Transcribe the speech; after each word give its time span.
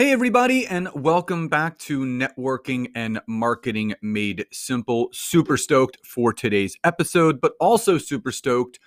Hey, 0.00 0.12
everybody, 0.12 0.66
and 0.66 0.88
welcome 0.94 1.48
back 1.48 1.76
to 1.80 2.06
Networking 2.06 2.90
and 2.94 3.20
Marketing 3.26 3.94
Made 4.00 4.46
Simple. 4.50 5.10
Super 5.12 5.58
stoked 5.58 5.98
for 6.06 6.32
today's 6.32 6.74
episode, 6.84 7.38
but 7.38 7.52
also 7.60 7.98
super 7.98 8.32
stoked 8.32 8.80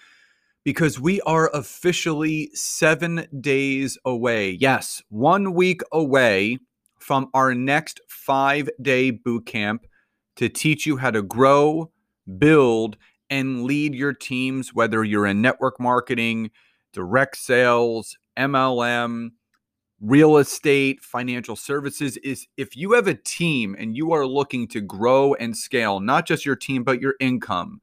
because 0.64 1.00
we 1.00 1.22
are 1.22 1.52
officially 1.54 2.50
seven 2.56 3.28
days 3.42 3.96
away. 4.04 4.58
Yes, 4.60 5.04
one 5.10 5.54
week 5.54 5.82
away 5.92 6.58
from 6.98 7.30
our 7.36 7.54
next 7.54 8.02
five 8.08 8.68
day 8.82 9.12
boot 9.12 9.46
camp 9.46 9.86
to 10.38 10.50
teach 10.50 10.88
you 10.88 10.98
how 10.98 11.12
to 11.12 11.22
grow, 11.22 11.92
build, 12.40 12.98
and 13.30 13.66
lead 13.66 13.94
your 13.94 14.14
teams, 14.14 14.74
whether 14.74 15.04
you're 15.04 15.28
in 15.28 15.44
network 15.44 15.80
marketing, 15.80 16.50
direct 16.92 17.38
sales, 17.38 18.18
MLM 18.36 19.30
real 20.04 20.38
estate, 20.38 21.02
financial 21.02 21.56
services 21.56 22.18
is 22.18 22.46
if 22.58 22.76
you 22.76 22.92
have 22.92 23.08
a 23.08 23.14
team 23.14 23.74
and 23.80 23.96
you 23.96 24.12
are 24.12 24.28
looking 24.28 24.68
to 24.68 24.82
grow 24.82 25.34
and 25.36 25.56
scale, 25.56 26.02
not 26.02 26.28
just 26.28 26.46
your 26.46 26.58
team, 26.58 26.84
but 26.84 27.00
your 27.00 27.16
income, 27.22 27.80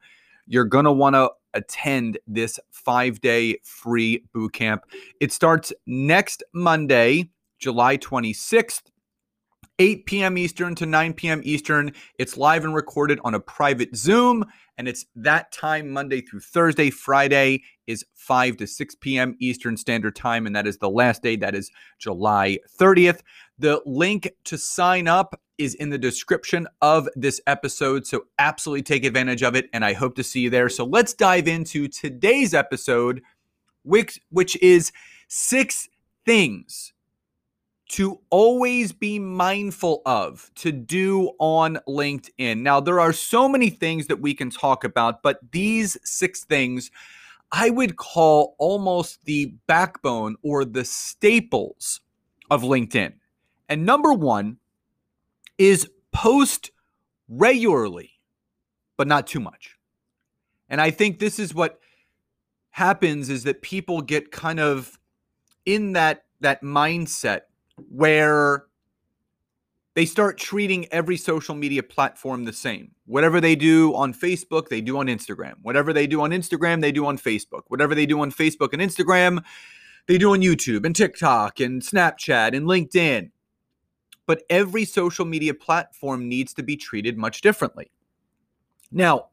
you're 0.46 0.66
going 0.66 0.84
to 0.84 0.92
want 0.92 1.14
to 1.14 1.30
attend 1.54 2.18
this 2.26 2.60
five 2.70 3.20
day 3.22 3.56
free 3.64 4.22
boot 4.34 4.52
camp. 4.52 4.84
It 5.20 5.32
starts 5.32 5.72
next 5.86 6.44
Monday, 6.52 7.30
July 7.58 7.96
26th. 7.96 8.82
8 9.80 10.04
p.m. 10.04 10.36
Eastern 10.36 10.74
to 10.74 10.84
9 10.84 11.14
p.m. 11.14 11.40
Eastern. 11.42 11.92
It's 12.18 12.36
live 12.36 12.64
and 12.64 12.74
recorded 12.74 13.18
on 13.24 13.34
a 13.34 13.40
private 13.40 13.96
Zoom, 13.96 14.44
and 14.76 14.86
it's 14.86 15.06
that 15.16 15.50
time 15.52 15.90
Monday 15.90 16.20
through 16.20 16.40
Thursday. 16.40 16.90
Friday 16.90 17.62
is 17.86 18.04
5 18.12 18.58
to 18.58 18.66
6 18.66 18.94
p.m. 18.96 19.36
Eastern 19.40 19.78
Standard 19.78 20.14
Time, 20.14 20.46
and 20.46 20.54
that 20.54 20.66
is 20.66 20.76
the 20.76 20.90
last 20.90 21.22
day. 21.22 21.34
That 21.34 21.54
is 21.54 21.70
July 21.98 22.58
30th. 22.78 23.22
The 23.58 23.80
link 23.86 24.30
to 24.44 24.58
sign 24.58 25.08
up 25.08 25.40
is 25.56 25.74
in 25.76 25.88
the 25.88 25.98
description 25.98 26.68
of 26.82 27.08
this 27.16 27.40
episode, 27.46 28.06
so 28.06 28.26
absolutely 28.38 28.82
take 28.82 29.06
advantage 29.06 29.42
of 29.42 29.56
it, 29.56 29.70
and 29.72 29.82
I 29.82 29.94
hope 29.94 30.14
to 30.16 30.22
see 30.22 30.40
you 30.40 30.50
there. 30.50 30.68
So 30.68 30.84
let's 30.84 31.14
dive 31.14 31.48
into 31.48 31.88
today's 31.88 32.52
episode, 32.52 33.22
which, 33.84 34.20
which 34.28 34.60
is 34.60 34.92
six 35.26 35.88
things 36.26 36.92
to 37.90 38.20
always 38.30 38.92
be 38.92 39.18
mindful 39.18 40.00
of 40.06 40.50
to 40.54 40.70
do 40.70 41.32
on 41.40 41.76
LinkedIn. 41.88 42.58
Now, 42.58 42.78
there 42.78 43.00
are 43.00 43.12
so 43.12 43.48
many 43.48 43.68
things 43.68 44.06
that 44.06 44.20
we 44.20 44.32
can 44.32 44.48
talk 44.48 44.84
about, 44.84 45.22
but 45.22 45.40
these 45.50 45.96
six 46.04 46.44
things 46.44 46.90
I 47.52 47.70
would 47.70 47.96
call 47.96 48.54
almost 48.58 49.24
the 49.24 49.54
backbone 49.66 50.36
or 50.42 50.64
the 50.64 50.84
staples 50.84 52.00
of 52.48 52.62
LinkedIn. 52.62 53.14
And 53.68 53.84
number 53.84 54.12
one 54.12 54.58
is 55.58 55.90
post 56.12 56.70
regularly, 57.28 58.20
but 58.96 59.08
not 59.08 59.26
too 59.26 59.40
much. 59.40 59.78
And 60.68 60.80
I 60.80 60.92
think 60.92 61.18
this 61.18 61.40
is 61.40 61.52
what 61.52 61.80
happens 62.70 63.28
is 63.28 63.42
that 63.42 63.62
people 63.62 64.00
get 64.00 64.30
kind 64.30 64.60
of 64.60 64.96
in 65.66 65.92
that 65.94 66.24
that 66.40 66.62
mindset 66.62 67.42
where 67.88 68.64
they 69.94 70.06
start 70.06 70.38
treating 70.38 70.86
every 70.92 71.16
social 71.16 71.54
media 71.54 71.82
platform 71.82 72.44
the 72.44 72.52
same. 72.52 72.92
Whatever 73.06 73.40
they 73.40 73.56
do 73.56 73.94
on 73.94 74.14
Facebook, 74.14 74.68
they 74.68 74.80
do 74.80 74.98
on 74.98 75.06
Instagram. 75.06 75.54
Whatever 75.62 75.92
they 75.92 76.06
do 76.06 76.20
on 76.22 76.30
Instagram, 76.30 76.80
they 76.80 76.92
do 76.92 77.06
on 77.06 77.18
Facebook. 77.18 77.62
Whatever 77.68 77.94
they 77.94 78.06
do 78.06 78.20
on 78.20 78.30
Facebook 78.30 78.72
and 78.72 78.80
Instagram, 78.80 79.42
they 80.06 80.16
do 80.16 80.32
on 80.32 80.40
YouTube 80.40 80.86
and 80.86 80.94
TikTok 80.94 81.60
and 81.60 81.82
Snapchat 81.82 82.56
and 82.56 82.66
LinkedIn. 82.66 83.30
But 84.26 84.42
every 84.48 84.84
social 84.84 85.24
media 85.24 85.54
platform 85.54 86.28
needs 86.28 86.54
to 86.54 86.62
be 86.62 86.76
treated 86.76 87.18
much 87.18 87.40
differently. 87.40 87.90
Now, 88.92 89.26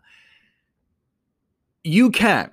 you 1.84 2.10
can, 2.10 2.52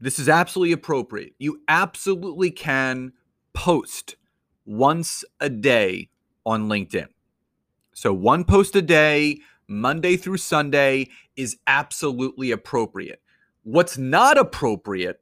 this 0.00 0.18
is 0.18 0.28
absolutely 0.28 0.72
appropriate. 0.72 1.34
You 1.38 1.60
absolutely 1.68 2.50
can 2.50 3.12
post 3.52 4.16
once 4.68 5.24
a 5.40 5.48
day 5.48 6.10
on 6.44 6.68
LinkedIn. 6.68 7.08
So, 7.94 8.12
one 8.12 8.44
post 8.44 8.76
a 8.76 8.82
day, 8.82 9.38
Monday 9.66 10.16
through 10.16 10.36
Sunday, 10.36 11.08
is 11.36 11.56
absolutely 11.66 12.50
appropriate. 12.50 13.20
What's 13.64 13.98
not 13.98 14.38
appropriate 14.38 15.20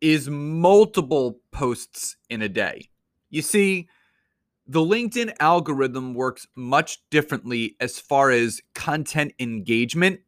is 0.00 0.28
multiple 0.28 1.40
posts 1.52 2.16
in 2.28 2.42
a 2.42 2.48
day. 2.48 2.90
You 3.30 3.42
see, 3.42 3.88
the 4.66 4.80
LinkedIn 4.80 5.34
algorithm 5.40 6.14
works 6.14 6.46
much 6.56 6.98
differently 7.10 7.76
as 7.80 8.00
far 8.00 8.30
as 8.30 8.60
content 8.74 9.32
engagement 9.38 10.20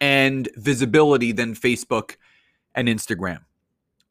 and 0.00 0.48
visibility 0.56 1.32
than 1.32 1.54
Facebook 1.54 2.16
and 2.74 2.88
Instagram. 2.88 3.40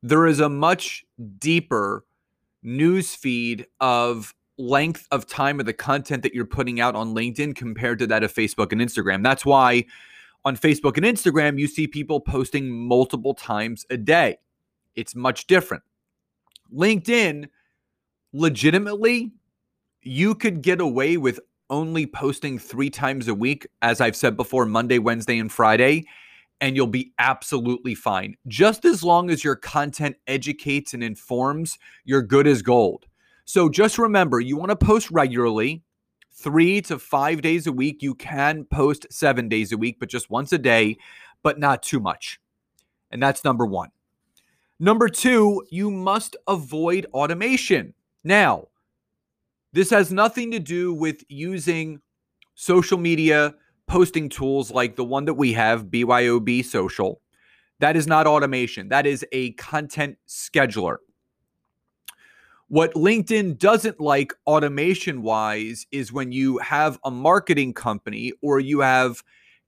There 0.02 0.26
is 0.26 0.40
a 0.40 0.50
much 0.50 1.06
deeper 1.38 2.06
news 2.64 3.16
feed 3.16 3.68
of 3.80 4.34
length 4.58 5.08
of 5.12 5.26
time 5.28 5.60
of 5.60 5.66
the 5.66 5.74
content 5.74 6.24
that 6.24 6.34
you're 6.34 6.46
putting 6.46 6.80
out 6.80 6.96
on 6.96 7.16
LinkedIn 7.16 7.56
compared 7.56 8.00
to 8.00 8.08
that 8.08 8.24
of 8.24 8.34
Facebook 8.34 8.72
and 8.72 8.82
Instagram. 8.82 9.24
That's 9.24 9.46
why 9.46 9.86
on 10.46 10.58
Facebook 10.58 10.98
and 10.98 11.06
Instagram, 11.06 11.60
you 11.60 11.68
see 11.68 11.88
people 11.88 12.20
posting 12.20 12.70
multiple 12.70 13.34
times 13.34 13.86
a 13.90 13.98
day. 13.98 14.38
It's 14.96 15.16
much 15.16 15.48
different. 15.48 15.84
LinkedIn, 16.74 17.48
legitimately, 18.34 19.32
you 20.02 20.36
could 20.36 20.62
get 20.62 20.82
away 20.82 21.18
with 21.18 21.40
only 21.70 22.06
posting 22.06 22.60
three 22.60 22.90
times 22.90 23.28
a 23.28 23.34
week, 23.34 23.66
as 23.82 24.02
I've 24.02 24.16
said 24.16 24.36
before 24.36 24.66
Monday, 24.66 25.00
Wednesday, 25.00 25.40
and 25.40 25.52
Friday 25.52 26.06
and 26.62 26.76
you'll 26.76 26.88
be 26.88 27.12
absolutely 27.18 27.96
fine. 27.96 28.38
Just 28.48 28.86
as 28.86 29.04
long 29.04 29.32
as 29.32 29.44
your 29.44 29.56
content 29.56 30.16
educates 30.28 30.94
and 30.94 31.04
informs, 31.04 31.80
you're 32.06 32.22
good 32.22 32.48
as 32.48 32.62
gold. 32.62 33.08
So 33.46 33.68
just 33.68 33.98
remember, 33.98 34.40
you 34.40 34.56
want 34.56 34.70
to 34.70 34.76
post 34.76 35.10
regularly, 35.10 35.84
three 36.32 36.80
to 36.84 37.00
five 37.00 37.42
days 37.42 37.66
a 37.68 37.72
week. 37.72 38.02
You 38.02 38.14
can 38.16 38.64
post 38.66 39.08
seven 39.10 39.50
days 39.50 39.72
a 39.72 39.78
week, 39.78 39.98
but 40.00 40.08
just 40.08 40.30
once 40.30 40.54
a 40.54 40.58
day, 40.60 40.98
but 41.44 41.60
not 41.60 41.82
too 41.82 42.00
much. 42.00 42.40
And 43.10 43.22
that's 43.22 43.44
number 43.44 43.66
one. 43.66 43.90
Number 44.80 45.10
two, 45.10 45.64
you 45.70 45.92
must 45.92 46.36
avoid 46.48 47.08
automation. 47.14 47.94
Now, 48.24 48.68
this 49.74 49.90
has 49.90 50.12
nothing 50.12 50.52
to 50.52 50.60
do 50.60 50.94
with 50.94 51.24
using 51.28 52.02
social 52.56 52.98
media 52.98 53.56
posting 53.92 54.30
tools 54.30 54.72
like 54.72 54.96
the 54.96 55.04
one 55.04 55.26
that 55.26 55.34
we 55.34 55.52
have, 55.52 55.88
BYOB 55.88 56.64
Social, 56.64 57.20
that 57.82 57.98
is 57.98 58.08
not 58.08 58.26
automation. 58.26 58.88
That 58.88 59.06
is 59.06 59.26
a 59.34 59.52
content 59.54 60.18
scheduler. 60.30 60.96
What 62.70 62.94
LinkedIn 62.94 63.58
doesn't 63.58 64.00
like 64.00 64.32
automation 64.48 65.24
wise 65.24 65.88
is 65.92 66.14
when 66.14 66.32
you 66.32 66.58
have 66.60 67.00
a 67.04 67.12
marketing 67.12 67.74
company 67.74 68.32
or 68.42 68.62
you 68.62 68.80
have 68.80 69.24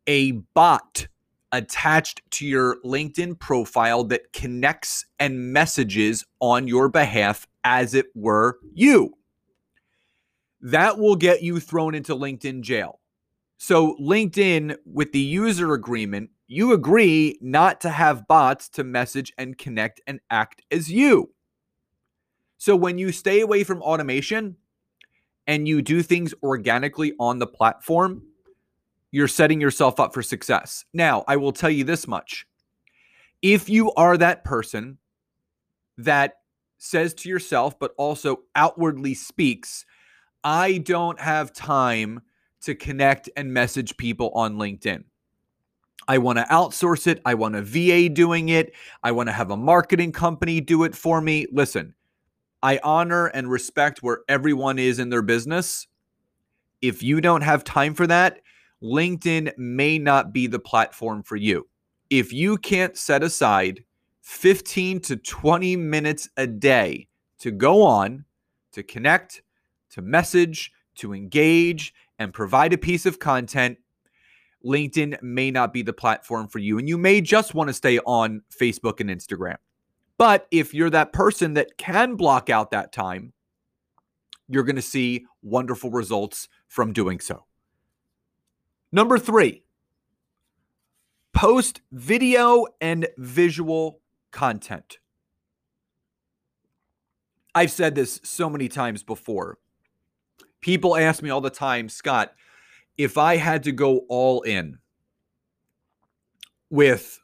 a 0.07 0.31
bot 0.53 1.05
attached 1.51 2.21
to 2.31 2.47
your 2.47 2.77
LinkedIn 2.85 3.37
profile 3.39 4.05
that 4.05 4.31
connects 4.31 5.05
and 5.19 5.51
messages 5.51 6.23
on 6.39 6.65
your 6.65 6.87
behalf 6.87 7.45
as 7.65 7.93
it 7.93 8.05
were 8.15 8.57
you. 8.73 9.17
That 10.61 10.97
will 10.97 11.17
get 11.17 11.43
you 11.43 11.59
thrown 11.59 11.93
into 11.93 12.15
LinkedIn 12.15 12.61
jail. 12.61 13.01
So, 13.65 13.95
LinkedIn, 13.95 14.75
with 14.85 15.13
the 15.13 15.21
user 15.21 15.73
agreement, 15.73 16.31
you 16.47 16.73
agree 16.73 17.37
not 17.39 17.79
to 17.79 17.89
have 17.89 18.27
bots 18.27 18.67
to 18.71 18.83
message 18.83 19.31
and 19.37 19.57
connect 19.57 20.01
and 20.05 20.19
act 20.29 20.61
as 20.69 20.91
you. 20.91 21.29
So, 22.57 22.75
when 22.75 22.97
you 22.97 23.13
stay 23.13 23.39
away 23.39 23.63
from 23.63 23.81
automation 23.81 24.57
and 25.47 25.65
you 25.65 25.81
do 25.81 26.01
things 26.01 26.33
organically 26.43 27.13
on 27.21 27.39
the 27.39 27.47
platform, 27.47 28.23
you're 29.11 29.29
setting 29.29 29.61
yourself 29.61 29.97
up 29.97 30.13
for 30.13 30.21
success. 30.21 30.83
Now, 30.91 31.23
I 31.29 31.37
will 31.37 31.53
tell 31.53 31.69
you 31.69 31.85
this 31.85 32.05
much 32.05 32.45
if 33.41 33.69
you 33.69 33.93
are 33.93 34.17
that 34.17 34.43
person 34.43 34.97
that 35.97 36.33
says 36.79 37.13
to 37.13 37.29
yourself, 37.29 37.79
but 37.79 37.93
also 37.97 38.41
outwardly 38.57 39.13
speaks, 39.13 39.85
I 40.43 40.79
don't 40.79 41.21
have 41.21 41.53
time 41.53 42.23
to 42.63 42.75
connect 42.75 43.29
and 43.35 43.53
message 43.53 43.95
people 43.97 44.31
on 44.33 44.55
LinkedIn. 44.55 45.03
I 46.07 46.17
want 46.17 46.39
to 46.39 46.45
outsource 46.45 47.07
it. 47.07 47.21
I 47.25 47.33
want 47.33 47.55
a 47.55 47.61
VA 47.61 48.09
doing 48.09 48.49
it. 48.49 48.73
I 49.03 49.11
want 49.11 49.29
to 49.29 49.33
have 49.33 49.51
a 49.51 49.57
marketing 49.57 50.11
company 50.11 50.59
do 50.59 50.83
it 50.83 50.95
for 50.95 51.21
me. 51.21 51.47
Listen, 51.51 51.93
I 52.61 52.79
honor 52.83 53.27
and 53.27 53.49
respect 53.49 54.03
where 54.03 54.19
everyone 54.27 54.79
is 54.79 54.99
in 54.99 55.09
their 55.09 55.21
business. 55.21 55.87
If 56.81 57.03
you 57.03 57.21
don't 57.21 57.41
have 57.41 57.63
time 57.63 57.93
for 57.93 58.07
that, 58.07 58.41
LinkedIn 58.81 59.57
may 59.57 59.97
not 59.97 60.33
be 60.33 60.47
the 60.47 60.59
platform 60.59 61.23
for 61.23 61.37
you. 61.37 61.67
If 62.09 62.33
you 62.33 62.57
can't 62.57 62.97
set 62.97 63.23
aside 63.23 63.83
15 64.21 64.99
to 65.01 65.17
20 65.17 65.75
minutes 65.77 66.29
a 66.37 66.47
day 66.47 67.07
to 67.39 67.51
go 67.51 67.81
on, 67.81 68.25
to 68.73 68.83
connect, 68.83 69.41
to 69.91 70.01
message, 70.01 70.71
to 70.95 71.13
engage, 71.13 71.93
and 72.23 72.33
provide 72.33 72.73
a 72.73 72.77
piece 72.77 73.05
of 73.05 73.19
content, 73.19 73.77
LinkedIn 74.65 75.21
may 75.21 75.51
not 75.51 75.73
be 75.73 75.81
the 75.81 75.93
platform 75.93 76.47
for 76.47 76.59
you. 76.59 76.79
And 76.79 76.87
you 76.87 76.97
may 76.97 77.21
just 77.21 77.53
want 77.53 77.67
to 77.67 77.73
stay 77.73 77.99
on 77.99 78.41
Facebook 78.49 78.99
and 78.99 79.09
Instagram. 79.09 79.57
But 80.17 80.47
if 80.51 80.73
you're 80.73 80.89
that 80.89 81.13
person 81.13 81.53
that 81.55 81.77
can 81.77 82.15
block 82.15 82.49
out 82.49 82.71
that 82.71 82.93
time, 82.93 83.33
you're 84.47 84.63
going 84.63 84.77
to 84.77 84.81
see 84.81 85.25
wonderful 85.41 85.91
results 85.91 86.47
from 86.67 86.93
doing 86.93 87.19
so. 87.19 87.45
Number 88.91 89.17
three, 89.17 89.63
post 91.33 91.81
video 91.91 92.67
and 92.79 93.07
visual 93.17 94.01
content. 94.31 94.99
I've 97.55 97.71
said 97.71 97.95
this 97.95 98.19
so 98.23 98.49
many 98.49 98.67
times 98.67 99.03
before. 99.03 99.57
People 100.63 100.95
ask 100.95 101.21
me 101.21 101.29
all 101.29 101.41
the 101.41 101.49
time, 101.49 101.89
Scott, 101.89 102.33
if 102.97 103.17
I 103.17 103.35
had 103.35 103.63
to 103.63 103.73
go 103.73 104.05
all 104.07 104.41
in 104.43 104.77
with 106.69 107.19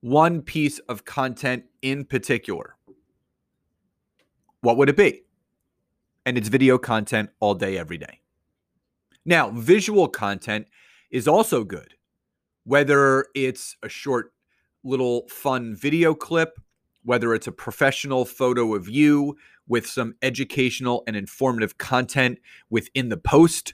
one 0.00 0.40
piece 0.40 0.78
of 0.80 1.04
content 1.04 1.64
in 1.82 2.04
particular, 2.04 2.76
what 4.60 4.76
would 4.76 4.88
it 4.88 4.96
be? 4.96 5.24
And 6.24 6.38
it's 6.38 6.48
video 6.48 6.78
content 6.78 7.30
all 7.40 7.54
day, 7.56 7.76
every 7.76 7.98
day. 7.98 8.20
Now, 9.24 9.50
visual 9.50 10.06
content 10.06 10.68
is 11.10 11.26
also 11.26 11.64
good, 11.64 11.94
whether 12.62 13.26
it's 13.34 13.76
a 13.82 13.88
short 13.88 14.32
little 14.84 15.26
fun 15.28 15.74
video 15.74 16.14
clip, 16.14 16.60
whether 17.02 17.34
it's 17.34 17.48
a 17.48 17.52
professional 17.52 18.24
photo 18.24 18.72
of 18.76 18.88
you 18.88 19.36
with 19.70 19.86
some 19.86 20.16
educational 20.20 21.04
and 21.06 21.14
informative 21.16 21.78
content 21.78 22.40
within 22.70 23.08
the 23.08 23.16
post. 23.16 23.72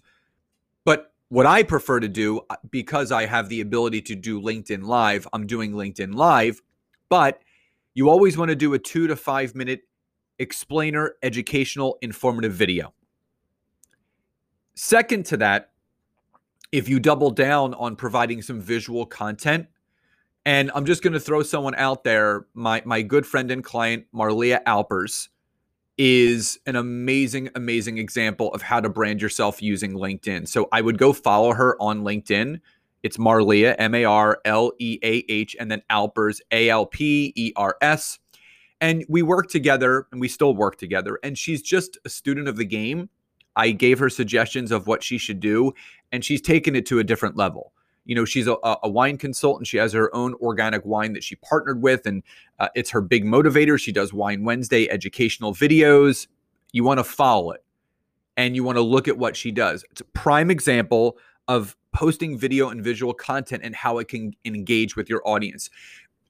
But 0.85 1.15
what 1.31 1.47
I 1.47 1.63
prefer 1.63 2.01
to 2.01 2.09
do, 2.09 2.43
uh, 2.51 2.57
because 2.71 3.11
I 3.11 3.25
have 3.25 3.49
the 3.49 3.63
ability 3.63 4.03
to 4.03 4.15
do 4.15 4.41
LinkedIn 4.41 4.85
Live, 4.85 5.27
I'm 5.33 5.47
doing 5.47 5.73
LinkedIn 5.73 6.15
Live, 6.15 6.61
but 7.09 7.41
you 7.95 8.11
always 8.11 8.37
want 8.37 8.51
to 8.51 8.55
do 8.55 8.75
a 8.75 8.79
two 8.79 9.07
to 9.07 9.17
five 9.17 9.55
minute 9.55 9.81
explainer, 10.39 11.15
educational, 11.23 11.97
informative 12.03 12.53
video. 12.53 12.93
Second 14.75 15.25
to 15.25 15.39
that, 15.39 15.71
if 16.73 16.91
you 16.91 17.01
double 17.01 17.31
down 17.31 17.73
on 17.73 17.97
providing 17.97 18.43
some 18.43 18.61
visual 18.61 19.07
content, 19.07 19.67
and 20.45 20.71
I'm 20.75 20.85
just 20.85 21.03
going 21.03 21.15
to 21.15 21.21
throw 21.21 21.43
someone 21.43 21.75
out 21.77 22.05
there. 22.05 22.47
My 22.53 22.83
my 22.85 23.01
good 23.01 23.27
friend 23.27 23.51
and 23.51 23.65
client 23.65 24.05
Marleah 24.15 24.61
Alpers 24.67 25.31
is 25.99 26.59
an 26.67 26.77
amazing, 26.77 27.49
amazing 27.55 27.99
example 27.99 28.53
of 28.53 28.63
how 28.63 28.81
to 28.81 28.89
brand 28.89 29.23
yourself 29.23 29.63
using 29.63 29.95
LinkedIn. 29.95 30.47
So 30.49 30.69
I 30.73 30.81
would 30.81 30.99
go 30.99 31.13
follow 31.13 31.53
her 31.55 31.81
on 31.81 32.03
LinkedIn. 32.03 32.61
It's 33.03 33.17
Marleah, 33.17 33.75
M 33.79 33.95
A 33.95 34.05
R 34.05 34.41
L 34.45 34.73
E 34.79 34.99
A 35.03 35.25
H, 35.29 35.57
and 35.59 35.71
then 35.71 35.83
Alpers, 35.91 36.41
A 36.51 36.69
L 36.69 36.87
P 36.87 37.33
E 37.37 37.53
R 37.57 37.77
S. 37.81 38.19
And 38.81 39.05
we 39.09 39.23
work 39.23 39.49
together 39.49 40.07
and 40.13 40.21
we 40.21 40.29
still 40.29 40.55
work 40.55 40.77
together. 40.77 41.19
And 41.23 41.39
she's 41.39 41.63
just 41.63 41.99
a 42.05 42.09
student 42.09 42.49
of 42.49 42.57
the 42.57 42.65
game. 42.65 43.09
I 43.55 43.71
gave 43.71 43.99
her 44.01 44.11
suggestions 44.11 44.71
of 44.71 44.87
what 44.87 45.03
she 45.03 45.17
should 45.17 45.41
do, 45.41 45.73
and 46.13 46.23
she's 46.23 46.43
taken 46.43 46.77
it 46.77 46.85
to 46.87 46.99
a 46.99 47.05
different 47.05 47.37
level 47.37 47.73
you 48.07 48.15
know 48.15 48.25
she's 48.25 48.47
a, 48.47 48.57
a, 48.63 48.89
wine 48.89 49.19
consultant. 49.19 49.67
She 49.67 49.77
has 49.77 49.93
her 49.93 50.15
own 50.15 50.35
organic 50.35 50.85
wine 50.85 51.13
that 51.13 51.25
she 51.25 51.37
partnered 51.37 51.83
with 51.83 52.07
and 52.07 52.23
uh, 52.59 52.69
it's 52.75 52.91
her 52.91 53.01
big 53.01 53.25
motivator. 53.25 53.79
She 53.79 53.93
does 53.93 54.13
wine 54.13 54.45
wednesday 54.45 54.89
educational 54.89 55.53
videos. 55.53 56.29
You 56.73 56.85
want 56.85 56.99
to 56.99 57.05
follow 57.05 57.51
it 57.51 57.65
and 58.37 58.55
you 58.55 58.65
want 58.65 58.77
to 58.77 58.83
look 58.83 59.09
at 59.09 59.19
what 59.19 59.37
she 59.37 59.51
does. 59.51 59.85
It's 59.91 60.01
a 60.01 60.05
prime 60.05 60.51
example 60.51 61.19
of 61.49 61.77
posting 61.93 62.39
video 62.39 62.69
and 62.71 62.83
visual 62.83 63.15
content 63.15 63.63
and 63.65 63.75
how 63.75 63.99
it 63.99 64.09
can 64.09 64.35
engage 64.45 64.97
with 64.97 65.09
your 65.09 65.27
audience. 65.27 65.71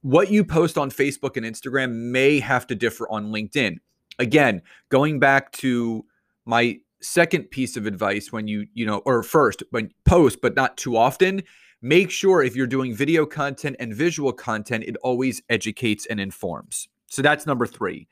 What 0.03 0.31
you 0.31 0.45
post 0.45 0.79
on 0.79 0.91
facebook 0.91 1.37
and 1.37 1.45
instagram 1.45 1.93
may 2.11 2.41
have 2.41 2.67
to 2.69 2.75
differ 2.75 3.09
on 3.11 3.33
linkedin. 3.33 3.79
Again 4.19 4.63
going 4.89 5.21
back 5.21 5.53
to 5.53 6.07
my 6.47 6.81
second 7.01 7.51
piece 7.51 7.77
of 7.77 7.87
advice 7.87 8.33
when 8.33 8.49
you 8.49 8.67
you 8.73 8.87
know 8.87 8.99
or 9.05 9.23
first 9.23 9.63
when 9.71 9.93
post 10.05 10.41
but 10.41 10.55
not 10.57 10.77
too 10.77 10.97
often 10.97 11.43
make 11.83 12.11
sure 12.11 12.43
if 12.43 12.57
you're 12.57 12.67
doing 12.67 12.95
video 12.95 13.27
content 13.27 13.77
and 13.79 13.95
visual 13.95 14.33
content, 14.33 14.85
it 14.85 14.97
always 15.03 15.43
educates 15.49 16.07
and 16.07 16.21
informs. 16.21 16.89
So 17.07 17.23
that's 17.23 17.47
number 17.47 17.67
three. 17.67 18.09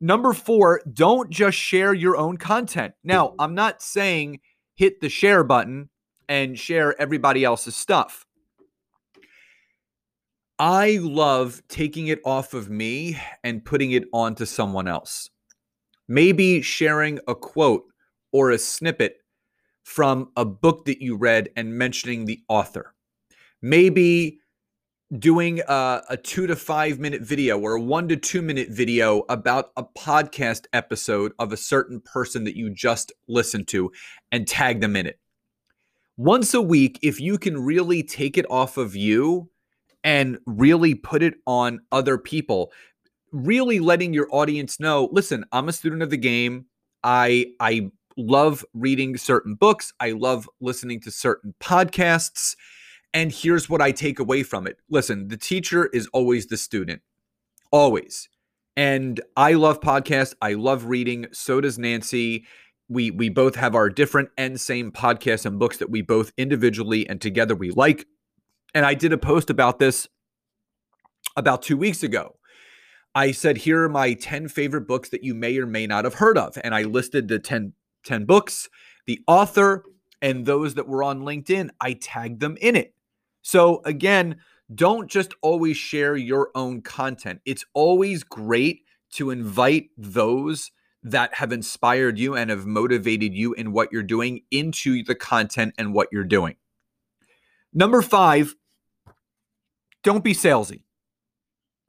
Number 0.00 0.32
four, 0.32 0.80
don't 0.92 1.28
just 1.28 1.56
share 1.56 1.92
your 1.92 2.16
own 2.16 2.36
content. 2.36 2.94
Now, 3.02 3.34
I'm 3.38 3.54
not 3.54 3.82
saying 3.82 4.40
hit 4.74 5.00
the 5.00 5.08
share 5.08 5.42
button 5.42 5.88
and 6.28 6.58
share 6.58 7.00
everybody 7.00 7.44
else's 7.44 7.74
stuff. 7.74 8.24
I 10.60 10.98
love 11.00 11.62
taking 11.68 12.08
it 12.08 12.20
off 12.24 12.54
of 12.54 12.70
me 12.70 13.18
and 13.44 13.64
putting 13.64 13.92
it 13.92 14.04
onto 14.12 14.44
someone 14.44 14.88
else. 14.88 15.30
Maybe 16.06 16.62
sharing 16.62 17.18
a 17.28 17.34
quote 17.34 17.84
or 18.32 18.50
a 18.50 18.58
snippet 18.58 19.16
from 19.82 20.30
a 20.36 20.44
book 20.44 20.84
that 20.84 21.00
you 21.00 21.16
read 21.16 21.48
and 21.56 21.76
mentioning 21.76 22.24
the 22.24 22.40
author 22.48 22.94
maybe 23.62 24.38
doing 25.18 25.60
a, 25.66 26.02
a, 26.10 26.16
two 26.16 26.46
to 26.46 26.54
five 26.54 26.98
minute 26.98 27.22
video 27.22 27.58
or 27.58 27.74
a 27.74 27.80
one 27.80 28.08
to 28.08 28.16
two 28.16 28.42
minute 28.42 28.68
video 28.70 29.24
about 29.28 29.70
a 29.76 29.84
podcast 29.84 30.66
episode 30.72 31.32
of 31.38 31.52
a 31.52 31.56
certain 31.56 32.00
person 32.00 32.44
that 32.44 32.56
you 32.56 32.68
just 32.68 33.12
listened 33.26 33.66
to 33.68 33.90
and 34.30 34.46
tag 34.46 34.80
them 34.80 34.96
in 34.96 35.06
it. 35.06 35.18
Once 36.16 36.52
a 36.52 36.60
week, 36.60 36.98
if 37.02 37.20
you 37.20 37.38
can 37.38 37.56
really 37.58 38.02
take 38.02 38.36
it 38.36 38.44
off 38.50 38.76
of 38.76 38.94
you 38.94 39.48
and 40.04 40.38
really 40.46 40.94
put 40.94 41.22
it 41.22 41.34
on 41.46 41.80
other 41.90 42.18
people, 42.18 42.70
really 43.32 43.80
letting 43.80 44.12
your 44.12 44.28
audience 44.30 44.78
know 44.78 45.08
listen, 45.10 45.44
I'm 45.52 45.68
a 45.68 45.72
student 45.72 46.02
of 46.02 46.10
the 46.10 46.16
game. 46.16 46.66
I, 47.02 47.52
I 47.60 47.90
love 48.18 48.64
reading 48.74 49.16
certain 49.16 49.54
books, 49.54 49.94
I 50.00 50.10
love 50.10 50.48
listening 50.60 51.00
to 51.02 51.10
certain 51.10 51.54
podcasts 51.60 52.56
and 53.14 53.32
here's 53.32 53.68
what 53.68 53.80
I 53.80 53.90
take 53.90 54.18
away 54.18 54.42
from 54.42 54.66
it. 54.66 54.78
Listen, 54.88 55.28
the 55.28 55.36
teacher 55.36 55.86
is 55.92 56.08
always 56.12 56.46
the 56.46 56.56
student, 56.56 57.02
always. 57.70 58.28
And 58.76 59.20
I 59.36 59.54
love 59.54 59.80
podcasts. 59.80 60.34
I 60.40 60.54
love 60.54 60.84
reading. 60.84 61.26
So 61.32 61.60
does 61.60 61.78
Nancy. 61.78 62.46
We 62.88 63.10
we 63.10 63.28
both 63.28 63.56
have 63.56 63.74
our 63.74 63.90
different 63.90 64.30
and 64.38 64.60
same 64.60 64.92
podcasts 64.92 65.44
and 65.44 65.58
books 65.58 65.78
that 65.78 65.90
we 65.90 66.00
both 66.00 66.32
individually 66.36 67.08
and 67.08 67.20
together 67.20 67.54
we 67.54 67.70
like. 67.70 68.06
And 68.74 68.86
I 68.86 68.94
did 68.94 69.12
a 69.12 69.18
post 69.18 69.50
about 69.50 69.78
this 69.78 70.08
about 71.36 71.62
two 71.62 71.76
weeks 71.76 72.02
ago. 72.02 72.36
I 73.14 73.32
said, 73.32 73.58
here 73.58 73.82
are 73.82 73.88
my 73.88 74.14
10 74.14 74.48
favorite 74.48 74.86
books 74.86 75.08
that 75.08 75.24
you 75.24 75.34
may 75.34 75.56
or 75.58 75.66
may 75.66 75.86
not 75.86 76.04
have 76.04 76.14
heard 76.14 76.38
of. 76.38 76.56
And 76.62 76.74
I 76.74 76.82
listed 76.82 77.28
the 77.28 77.38
10, 77.38 77.72
10 78.04 78.24
books, 78.26 78.68
the 79.06 79.20
author, 79.26 79.84
and 80.20 80.46
those 80.46 80.74
that 80.74 80.86
were 80.86 81.02
on 81.02 81.22
LinkedIn. 81.22 81.70
I 81.80 81.94
tagged 81.94 82.40
them 82.40 82.56
in 82.60 82.76
it. 82.76 82.94
So, 83.42 83.80
again, 83.84 84.36
don't 84.74 85.10
just 85.10 85.34
always 85.40 85.76
share 85.76 86.16
your 86.16 86.50
own 86.54 86.82
content. 86.82 87.40
It's 87.44 87.64
always 87.72 88.22
great 88.22 88.82
to 89.14 89.30
invite 89.30 89.90
those 89.96 90.70
that 91.02 91.34
have 91.34 91.52
inspired 91.52 92.18
you 92.18 92.34
and 92.34 92.50
have 92.50 92.66
motivated 92.66 93.32
you 93.34 93.54
in 93.54 93.72
what 93.72 93.90
you're 93.92 94.02
doing 94.02 94.42
into 94.50 95.02
the 95.04 95.14
content 95.14 95.74
and 95.78 95.94
what 95.94 96.08
you're 96.12 96.24
doing. 96.24 96.56
Number 97.72 98.02
five, 98.02 98.54
don't 100.02 100.24
be 100.24 100.34
salesy. 100.34 100.82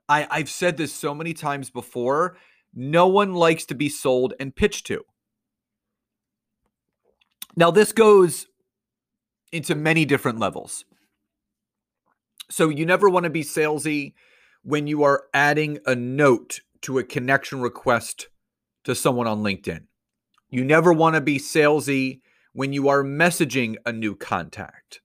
I, 0.08 0.28
I've 0.30 0.50
said 0.50 0.78
this 0.78 0.94
so 0.94 1.14
many 1.14 1.34
times 1.34 1.70
before. 1.70 2.38
No 2.74 3.08
one 3.08 3.34
likes 3.34 3.66
to 3.66 3.76
be 3.76 3.90
sold 3.90 4.34
and 4.40 4.56
pitched 4.56 4.88
to. 4.88 5.04
Now, 7.56 7.72
this 7.72 7.92
goes 7.92 8.48
into 9.52 9.76
many 9.76 10.06
different 10.06 10.40
levels. 10.40 10.86
So 12.50 12.70
you 12.70 12.86
never 12.86 13.10
want 13.10 13.26
to 13.26 13.30
be 13.30 13.44
salesy 13.44 14.14
when 14.64 14.88
you 14.88 15.04
are 15.04 15.26
adding 15.34 15.80
a 15.86 15.96
note 15.96 16.62
to 16.82 16.98
a 16.98 17.04
connection 17.04 17.62
request 17.62 18.28
to 18.86 18.96
someone 18.96 19.28
on 19.28 19.44
LinkedIn. 19.44 19.84
You 20.50 20.64
never 20.64 20.92
want 20.92 21.16
to 21.16 21.22
be 21.22 21.38
salesy 21.38 22.22
when 22.54 22.74
you 22.74 22.90
are 22.90 23.04
messaging 23.04 23.76
a 23.86 23.92
new 23.92 24.16
contact. 24.16 25.02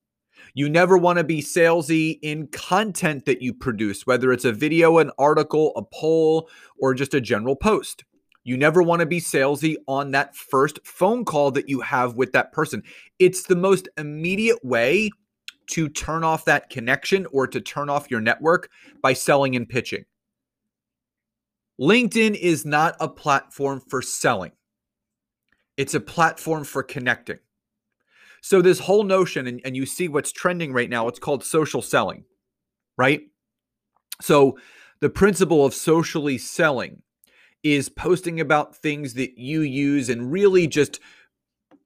You 0.54 0.70
never 0.70 0.96
want 0.96 1.18
to 1.18 1.24
be 1.24 1.42
salesy 1.42 2.18
in 2.22 2.46
content 2.46 3.26
that 3.26 3.42
you 3.42 3.52
produce, 3.52 4.06
whether 4.06 4.32
it's 4.32 4.44
a 4.44 4.52
video, 4.52 4.98
an 4.98 5.10
article, 5.18 5.72
a 5.76 5.82
poll, 5.82 6.48
or 6.78 6.94
just 6.94 7.12
a 7.12 7.20
general 7.20 7.56
post. 7.56 8.04
You 8.44 8.56
never 8.56 8.82
want 8.82 9.00
to 9.00 9.06
be 9.06 9.20
salesy 9.20 9.76
on 9.88 10.12
that 10.12 10.36
first 10.36 10.78
phone 10.84 11.24
call 11.24 11.50
that 11.52 11.68
you 11.68 11.80
have 11.80 12.14
with 12.14 12.32
that 12.32 12.52
person. 12.52 12.82
It's 13.18 13.42
the 13.42 13.56
most 13.56 13.88
immediate 13.98 14.64
way 14.64 15.10
to 15.68 15.88
turn 15.88 16.24
off 16.24 16.44
that 16.44 16.70
connection 16.70 17.26
or 17.32 17.46
to 17.46 17.60
turn 17.60 17.88
off 17.88 18.10
your 18.10 18.20
network 18.20 18.70
by 19.02 19.12
selling 19.12 19.56
and 19.56 19.68
pitching. 19.68 20.04
LinkedIn 21.80 22.36
is 22.36 22.64
not 22.64 22.96
a 23.00 23.08
platform 23.08 23.80
for 23.80 24.02
selling, 24.02 24.52
it's 25.76 25.94
a 25.94 26.00
platform 26.00 26.64
for 26.64 26.82
connecting. 26.82 27.38
So, 28.40 28.60
this 28.60 28.78
whole 28.78 29.04
notion, 29.04 29.46
and, 29.46 29.60
and 29.64 29.74
you 29.74 29.86
see 29.86 30.08
what's 30.08 30.30
trending 30.30 30.72
right 30.72 30.90
now, 30.90 31.08
it's 31.08 31.18
called 31.18 31.42
social 31.42 31.80
selling, 31.80 32.24
right? 32.98 33.22
So, 34.20 34.58
the 35.00 35.08
principle 35.08 35.64
of 35.64 35.74
socially 35.74 36.38
selling 36.38 37.02
is 37.62 37.88
posting 37.88 38.40
about 38.40 38.76
things 38.76 39.14
that 39.14 39.38
you 39.38 39.62
use 39.62 40.10
and 40.10 40.30
really 40.30 40.66
just 40.66 41.00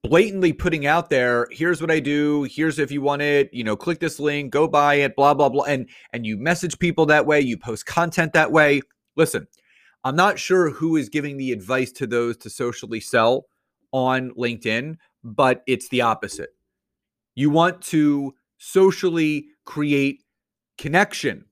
blatantly 0.05 0.52
putting 0.52 0.87
out 0.87 1.11
there 1.11 1.49
here's 1.50 1.81
what 1.81 1.90
i 1.90 1.99
do 1.99 2.45
here's 2.45 2.78
if 2.78 2.90
you 2.93 3.02
want 3.02 3.21
it 3.21 3.52
you 3.52 3.64
know 3.64 3.76
click 3.76 3.99
this 3.99 4.21
link 4.21 4.52
go 4.52 4.69
buy 4.69 4.95
it 4.95 5.17
blah 5.17 5.35
blah 5.35 5.49
blah 5.49 5.64
and 5.64 5.88
and 6.12 6.25
you 6.25 6.37
message 6.37 6.78
people 6.78 7.05
that 7.05 7.26
way 7.26 7.40
you 7.40 7.57
post 7.57 7.85
content 7.85 8.33
that 8.33 8.52
way 8.52 8.81
listen 9.17 9.47
i'm 10.05 10.14
not 10.14 10.38
sure 10.38 10.71
who 10.71 10.97
is 10.97 11.09
giving 11.09 11.37
the 11.37 11.50
advice 11.50 11.90
to 11.90 12.07
those 12.07 12.37
to 12.37 12.49
socially 12.49 13.00
sell 13.00 13.47
on 13.93 14.31
linkedin 14.38 14.97
but 15.25 15.62
it's 15.67 15.88
the 15.88 16.02
opposite. 16.02 16.50
You 17.35 17.50
want 17.50 17.81
to 17.83 18.35
socially 18.59 19.47
create 19.64 20.25
connection 20.76 21.45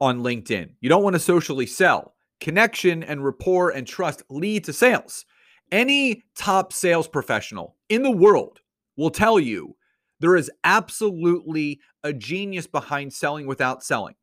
on 0.00 0.22
LinkedIn. 0.22 0.70
You 0.80 0.88
don't 0.88 1.02
want 1.02 1.14
to 1.14 1.20
socially 1.20 1.66
sell. 1.66 2.14
Connection 2.40 3.02
and 3.02 3.24
rapport 3.24 3.70
and 3.70 3.86
trust 3.86 4.22
lead 4.30 4.64
to 4.64 4.72
sales. 4.72 5.24
Any 5.70 6.22
top 6.36 6.72
sales 6.72 7.08
professional 7.08 7.76
in 7.88 8.02
the 8.02 8.10
world 8.10 8.60
will 8.96 9.10
tell 9.10 9.38
you 9.38 9.76
there 10.20 10.36
is 10.36 10.50
absolutely 10.64 11.80
a 12.02 12.12
genius 12.12 12.66
behind 12.66 13.12
selling 13.12 13.46
without 13.46 13.82
selling. 13.82 14.14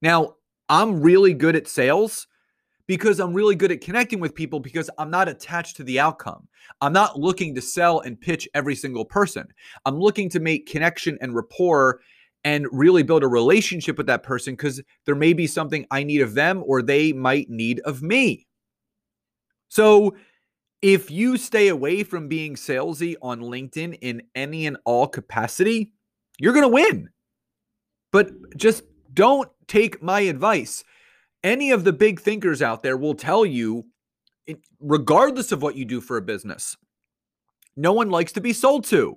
Now, 0.00 0.36
I'm 0.68 1.00
really 1.00 1.34
good 1.34 1.56
at 1.56 1.68
sales 1.68 2.26
because 2.86 3.20
I'm 3.20 3.34
really 3.34 3.54
good 3.54 3.72
at 3.72 3.80
connecting 3.80 4.20
with 4.20 4.34
people 4.34 4.60
because 4.60 4.90
I'm 4.98 5.10
not 5.10 5.28
attached 5.28 5.76
to 5.76 5.84
the 5.84 6.00
outcome. 6.00 6.48
I'm 6.80 6.92
not 6.92 7.18
looking 7.18 7.54
to 7.54 7.62
sell 7.62 8.00
and 8.00 8.20
pitch 8.20 8.48
every 8.54 8.74
single 8.74 9.04
person. 9.04 9.46
I'm 9.86 9.98
looking 9.98 10.28
to 10.30 10.40
make 10.40 10.66
connection 10.66 11.18
and 11.20 11.34
rapport 11.34 12.00
and 12.44 12.66
really 12.70 13.02
build 13.02 13.22
a 13.22 13.28
relationship 13.28 13.96
with 13.96 14.06
that 14.06 14.22
person 14.22 14.54
because 14.54 14.82
there 15.06 15.14
may 15.14 15.32
be 15.32 15.46
something 15.46 15.86
I 15.90 16.02
need 16.04 16.20
of 16.20 16.34
them 16.34 16.62
or 16.66 16.82
they 16.82 17.12
might 17.12 17.48
need 17.48 17.80
of 17.80 18.02
me. 18.02 18.46
So, 19.68 20.14
if 20.84 21.10
you 21.10 21.38
stay 21.38 21.68
away 21.68 22.04
from 22.04 22.28
being 22.28 22.54
salesy 22.54 23.14
on 23.22 23.40
LinkedIn 23.40 23.98
in 24.02 24.22
any 24.34 24.66
and 24.66 24.76
all 24.84 25.06
capacity, 25.06 25.92
you're 26.38 26.52
going 26.52 26.62
to 26.62 26.68
win. 26.68 27.08
But 28.12 28.30
just 28.56 28.84
don't 29.14 29.48
take 29.66 30.02
my 30.02 30.20
advice 30.20 30.84
any 31.44 31.70
of 31.70 31.84
the 31.84 31.92
big 31.92 32.20
thinkers 32.20 32.62
out 32.62 32.82
there 32.82 32.96
will 32.96 33.14
tell 33.14 33.44
you, 33.44 33.84
regardless 34.80 35.52
of 35.52 35.62
what 35.62 35.76
you 35.76 35.84
do 35.84 36.00
for 36.00 36.16
a 36.16 36.22
business, 36.22 36.76
no 37.76 37.92
one 37.92 38.10
likes 38.10 38.32
to 38.32 38.40
be 38.40 38.52
sold 38.52 38.84
to. 38.84 39.16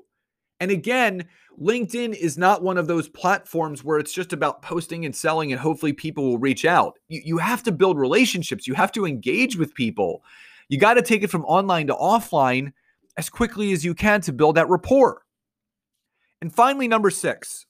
And 0.60 0.70
again, 0.70 1.26
LinkedIn 1.60 2.16
is 2.16 2.38
not 2.38 2.64
one 2.64 2.78
of 2.78 2.88
those 2.88 3.08
platforms 3.08 3.84
where 3.84 3.98
it's 3.98 4.12
just 4.12 4.34
about 4.34 4.62
posting 4.62 5.06
and 5.06 5.16
selling 5.16 5.52
and 5.52 5.62
hopefully 5.62 5.94
people 5.94 6.26
will 6.26 6.38
reach 6.38 6.66
out. 6.66 7.00
You, 7.08 7.22
you 7.24 7.38
have 7.38 7.64
to 7.64 7.72
build 7.72 7.98
relationships, 7.98 8.68
you 8.68 8.74
have 8.74 8.92
to 8.92 9.06
engage 9.06 9.56
with 9.56 9.74
people. 9.74 10.22
You 10.70 10.78
got 10.78 10.96
to 10.96 11.02
take 11.02 11.24
it 11.24 11.30
from 11.30 11.46
online 11.46 11.88
to 11.88 11.96
offline 11.96 12.74
as 13.18 13.30
quickly 13.30 13.72
as 13.72 13.84
you 13.84 13.94
can 13.94 14.22
to 14.22 14.34
build 14.34 14.56
that 14.56 14.70
rapport. 14.70 15.24
And 16.42 16.54
finally, 16.54 16.88
number 16.88 17.10
six, 17.10 17.66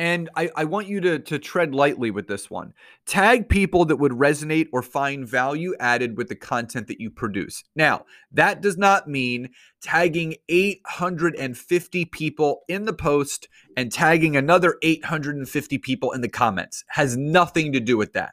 and 0.00 0.30
I, 0.34 0.48
I 0.56 0.64
want 0.64 0.88
you 0.88 1.02
to, 1.02 1.18
to 1.18 1.38
tread 1.38 1.74
lightly 1.74 2.10
with 2.10 2.26
this 2.26 2.48
one. 2.48 2.72
Tag 3.06 3.50
people 3.50 3.84
that 3.84 3.96
would 3.96 4.12
resonate 4.12 4.68
or 4.72 4.82
find 4.82 5.28
value 5.28 5.74
added 5.78 6.16
with 6.16 6.28
the 6.28 6.36
content 6.36 6.86
that 6.86 7.02
you 7.02 7.10
produce. 7.10 7.64
Now, 7.76 8.06
that 8.32 8.62
does 8.62 8.78
not 8.78 9.08
mean 9.08 9.50
tagging 9.82 10.36
850 10.48 12.04
people 12.06 12.62
in 12.66 12.86
the 12.86 12.94
post 12.94 13.46
and 13.76 13.92
tagging 13.92 14.36
another 14.36 14.78
850 14.82 15.76
people 15.76 16.12
in 16.12 16.22
the 16.22 16.30
comments. 16.30 16.82
Has 16.88 17.18
nothing 17.18 17.70
to 17.74 17.80
do 17.80 17.98
with 17.98 18.14
that. 18.14 18.32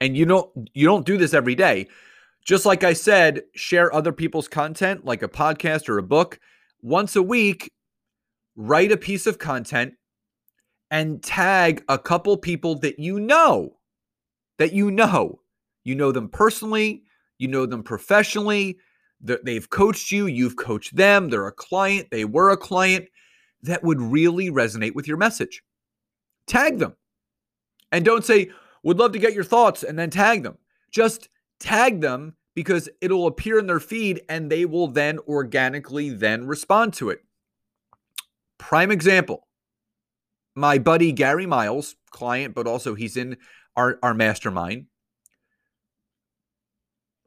And 0.00 0.16
you 0.16 0.26
don't 0.26 0.70
you 0.74 0.86
don't 0.86 1.06
do 1.06 1.16
this 1.16 1.34
every 1.34 1.54
day. 1.54 1.86
Just 2.44 2.66
like 2.66 2.84
I 2.84 2.92
said, 2.92 3.42
share 3.54 3.92
other 3.92 4.12
people's 4.12 4.48
content 4.48 5.04
like 5.04 5.22
a 5.22 5.28
podcast 5.28 5.88
or 5.88 5.98
a 5.98 6.02
book 6.02 6.38
once 6.82 7.16
a 7.16 7.22
week 7.22 7.70
write 8.56 8.90
a 8.90 8.96
piece 8.96 9.26
of 9.26 9.38
content 9.38 9.94
and 10.90 11.22
tag 11.22 11.84
a 11.88 11.98
couple 11.98 12.36
people 12.36 12.78
that 12.78 12.98
you 12.98 13.20
know, 13.20 13.76
that 14.58 14.72
you 14.72 14.90
know. 14.90 15.40
You 15.84 15.94
know 15.94 16.10
them 16.10 16.28
personally, 16.28 17.04
you 17.38 17.46
know 17.46 17.64
them 17.64 17.84
professionally, 17.84 18.78
they've 19.20 19.70
coached 19.70 20.10
you, 20.10 20.26
you've 20.26 20.56
coached 20.56 20.96
them, 20.96 21.28
they're 21.28 21.46
a 21.46 21.52
client, 21.52 22.08
they 22.10 22.24
were 22.24 22.50
a 22.50 22.56
client 22.56 23.06
that 23.62 23.84
would 23.84 24.00
really 24.00 24.50
resonate 24.50 24.96
with 24.96 25.06
your 25.06 25.16
message. 25.16 25.62
Tag 26.48 26.78
them. 26.78 26.96
And 27.92 28.04
don't 28.04 28.24
say, 28.24 28.50
would 28.86 28.98
love 29.00 29.10
to 29.12 29.18
get 29.18 29.34
your 29.34 29.44
thoughts 29.44 29.82
and 29.82 29.98
then 29.98 30.10
tag 30.10 30.44
them. 30.44 30.58
Just 30.92 31.28
tag 31.58 32.00
them 32.00 32.36
because 32.54 32.88
it'll 33.00 33.26
appear 33.26 33.58
in 33.58 33.66
their 33.66 33.80
feed 33.80 34.22
and 34.28 34.48
they 34.48 34.64
will 34.64 34.86
then 34.86 35.18
organically 35.26 36.08
then 36.08 36.46
respond 36.46 36.94
to 36.94 37.10
it. 37.10 37.24
Prime 38.58 38.92
example 38.92 39.48
my 40.54 40.78
buddy 40.78 41.12
Gary 41.12 41.44
Miles, 41.44 41.96
client, 42.10 42.54
but 42.54 42.66
also 42.66 42.94
he's 42.94 43.16
in 43.16 43.36
our, 43.76 43.98
our 44.02 44.14
mastermind. 44.14 44.86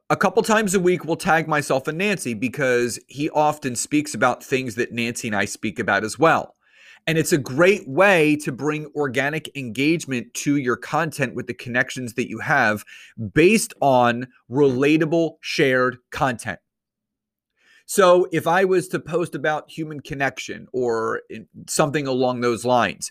A 0.08 0.16
couple 0.16 0.42
times 0.42 0.74
a 0.74 0.80
week, 0.80 1.04
we'll 1.04 1.14
tag 1.14 1.46
myself 1.46 1.86
and 1.86 1.98
Nancy 1.98 2.34
because 2.34 2.98
he 3.06 3.30
often 3.30 3.76
speaks 3.76 4.14
about 4.14 4.42
things 4.42 4.74
that 4.74 4.90
Nancy 4.90 5.28
and 5.28 5.36
I 5.36 5.44
speak 5.44 5.78
about 5.78 6.02
as 6.02 6.18
well. 6.18 6.56
And 7.06 7.18
it's 7.18 7.32
a 7.32 7.38
great 7.38 7.88
way 7.88 8.36
to 8.36 8.52
bring 8.52 8.90
organic 8.94 9.50
engagement 9.56 10.32
to 10.34 10.56
your 10.56 10.76
content 10.76 11.34
with 11.34 11.46
the 11.46 11.54
connections 11.54 12.14
that 12.14 12.28
you 12.28 12.38
have 12.38 12.84
based 13.34 13.74
on 13.80 14.28
relatable 14.50 15.36
shared 15.40 15.98
content. 16.10 16.60
So 17.86 18.28
if 18.30 18.46
I 18.46 18.64
was 18.64 18.86
to 18.88 19.00
post 19.00 19.34
about 19.34 19.70
human 19.70 20.00
connection 20.00 20.68
or 20.72 21.22
something 21.68 22.06
along 22.06 22.40
those 22.40 22.64
lines, 22.64 23.10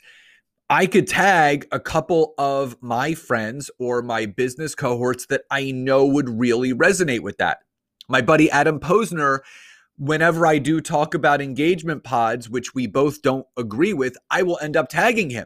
I 0.69 0.85
could 0.85 1.07
tag 1.07 1.67
a 1.71 1.79
couple 1.79 2.35
of 2.37 2.77
my 2.79 3.15
friends 3.15 3.71
or 3.79 4.01
my 4.01 4.27
business 4.27 4.75
cohorts 4.75 5.25
that 5.25 5.41
I 5.49 5.71
know 5.71 6.05
would 6.05 6.29
really 6.29 6.73
resonate 6.73 7.21
with 7.21 7.37
that. 7.39 7.57
My 8.07 8.21
buddy 8.21 8.49
Adam 8.51 8.79
Posner, 8.79 9.39
whenever 9.99 10.47
I 10.47 10.57
do 10.57 10.81
talk 10.81 11.13
about 11.13 11.41
engagement 11.41 12.03
pods, 12.03 12.49
which 12.49 12.73
we 12.73 12.87
both 12.87 13.21
don't 13.21 13.45
agree 13.55 13.93
with, 13.93 14.17
I 14.31 14.41
will 14.41 14.57
end 14.61 14.75
up 14.75 14.89
tagging 14.89 15.29
him. 15.29 15.45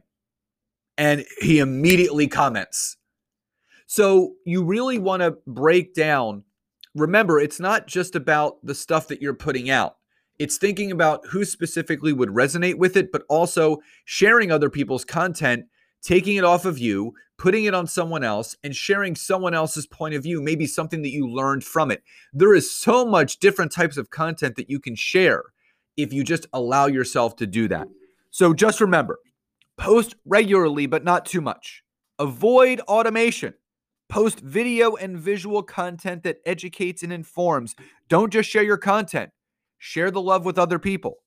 And 0.98 1.26
he 1.42 1.60
immediately 1.60 2.28
comments. 2.28 2.96
So 3.88 4.36
you 4.46 4.64
really 4.64 5.00
want 5.00 5.24
to 5.24 5.38
break 5.46 5.94
down 5.94 6.44
remember, 6.96 7.40
it's 7.40 7.60
not 7.60 7.88
just 7.88 8.16
about 8.16 8.66
the 8.66 8.76
stuff 8.76 9.08
that 9.08 9.22
you're 9.22 9.34
putting 9.34 9.70
out. 9.70 9.98
It's 10.40 10.58
thinking 10.58 10.92
about 10.92 11.28
who 11.28 11.46
specifically 11.46 12.12
would 12.12 12.30
resonate 12.30 12.78
with 12.78 12.98
it, 12.98 13.12
but 13.12 13.24
also 13.30 13.80
sharing 14.06 14.52
other 14.52 14.70
people's 14.70 15.06
content, 15.06 15.66
taking 16.04 16.36
it 16.36 16.44
off 16.44 16.66
of 16.66 16.78
you, 16.78 17.14
putting 17.38 17.66
it 17.66 17.74
on 17.74 17.88
someone 17.88 18.24
else, 18.24 18.56
and 18.64 18.76
sharing 18.76 19.16
someone 19.16 19.54
else's 19.54 19.88
point 19.88 20.14
of 20.14 20.24
view, 20.24 20.42
maybe 20.42 20.68
something 20.68 21.02
that 21.02 21.12
you 21.12 21.28
learned 21.28 21.64
from 21.64 21.90
it. 21.90 22.04
There 22.34 22.54
is 22.54 22.70
so 22.70 23.06
much 23.06 23.40
different 23.40 23.72
types 23.72 23.98
of 23.98 24.10
content 24.10 24.56
that 24.58 24.70
you 24.70 24.80
can 24.80 24.96
share 24.96 25.44
if 25.98 26.12
you 26.12 26.24
just 26.24 26.46
allow 26.54 26.88
yourself 26.88 27.36
to 27.38 27.48
do 27.48 27.68
that. 27.70 27.88
So 28.32 28.54
just 28.54 28.82
remember 28.82 29.20
post 29.78 30.16
regularly, 30.26 30.86
but 30.86 31.04
not 31.04 31.26
too 31.26 31.42
much. 31.42 31.84
Avoid 32.20 32.80
automation. 32.82 33.54
Post 34.10 34.42
video 34.42 34.96
and 34.96 35.18
visual 35.18 35.64
content 35.64 36.22
that 36.24 36.38
educates 36.46 37.02
and 37.02 37.12
informs. 37.12 37.76
Don't 38.10 38.32
just 38.32 38.48
share 38.48 38.64
your 38.64 38.78
content, 38.78 39.32
share 39.80 40.12
the 40.12 40.22
love 40.22 40.46
with 40.46 40.60
other 40.60 40.78
people. 40.78 41.18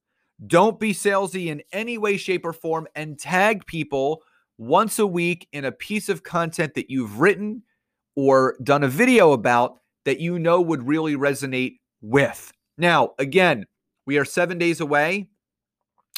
Don't 0.47 0.79
be 0.79 0.93
salesy 0.93 1.47
in 1.47 1.63
any 1.73 1.99
way, 1.99 2.17
shape, 2.17 2.45
or 2.45 2.53
form 2.53 2.87
and 2.95 3.19
tag 3.19 3.67
people 3.67 4.23
once 4.59 4.99
a 4.99 5.07
week 5.07 5.49
in 5.53 5.65
a 5.65 5.73
piece 5.73 6.09
of 6.09 6.23
content 6.23 6.75
that 6.75 6.91
you've 6.91 7.21
written 7.21 7.63
or 8.15 8.57
done 8.63 8.83
a 8.83 8.89
video 8.89 9.33
about 9.33 9.79
that 10.05 10.21
you 10.21 10.39
know 10.39 10.61
would 10.61 10.87
really 10.87 11.17
resonate 11.17 11.79
with. 12.01 12.53
Now, 12.79 13.11
again, 13.19 13.67
we 14.07 14.19
are 14.19 14.25
seven 14.25 14.59
days 14.59 14.81
away 14.81 15.29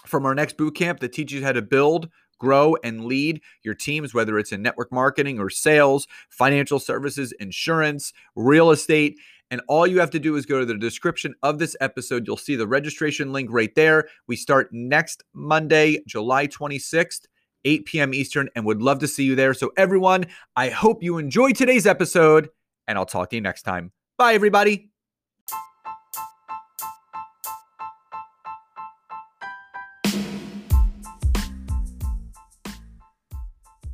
from 0.07 0.27
our 0.27 0.35
next 0.35 0.57
boot 0.57 0.75
camp 0.75 1.01
that 1.01 1.13
teaches 1.13 1.41
you 1.41 1.45
how 1.45 1.53
to 1.53 1.63
build, 1.63 2.09
grow, 2.39 2.77
and 2.85 3.05
lead 3.05 3.41
your 3.63 3.75
teams, 3.75 4.15
whether 4.15 4.39
it's 4.39 4.53
in 4.53 4.63
network 4.63 4.93
marketing 4.93 5.39
or 5.41 5.51
sales, 5.51 6.07
financial 6.29 6.79
services, 6.79 7.33
insurance, 7.41 8.13
real 8.37 8.71
estate. 8.71 9.19
And 9.51 9.63
all 9.67 9.87
you 9.87 9.99
have 10.01 10.11
to 10.11 10.19
do 10.19 10.37
is 10.37 10.45
go 10.45 10.61
to 10.61 10.67
the 10.67 10.77
description 10.77 11.35
of 11.43 11.59
this 11.59 11.75
episode. 11.81 12.27
You'll 12.27 12.37
see 12.37 12.57
the 12.57 12.67
registration 12.67 13.33
link 13.33 13.49
right 13.51 13.75
there. 13.75 14.09
We 14.27 14.37
start 14.37 14.69
next 14.73 15.25
Monday, 15.33 16.03
July 16.07 16.47
26th. 16.47 17.23
8 17.65 17.85
p.m. 17.87 18.15
Eastern, 18.15 18.49
and 18.55 18.65
would 18.65 18.83
love 18.83 18.99
to 19.01 19.09
see 19.09 19.25
you 19.25 19.35
there. 19.35 19.55
So, 19.55 19.73
everyone, 19.77 20.27
I 20.57 20.69
hope 20.71 21.03
you 21.03 21.19
enjoyed 21.19 21.57
today's 21.57 21.87
episode, 21.87 22.49
and 22.87 22.99
I'll 22.99 23.07
talk 23.07 23.31
to 23.31 23.37
you 23.37 23.43
next 23.43 23.63
time. 23.63 23.93
Bye, 24.17 24.35
everybody. 24.35 24.91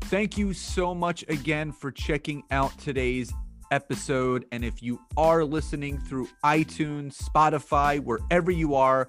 Thank 0.04 0.38
you 0.38 0.52
so 0.52 0.94
much 0.94 1.24
again 1.28 1.72
for 1.72 1.90
checking 1.90 2.44
out 2.52 2.78
today's 2.78 3.32
episode. 3.70 4.44
And 4.52 4.64
if 4.64 4.82
you 4.82 5.00
are 5.16 5.44
listening 5.44 5.98
through 5.98 6.28
iTunes, 6.44 7.20
Spotify, 7.20 7.98
wherever 7.98 8.52
you 8.52 8.76
are, 8.76 9.08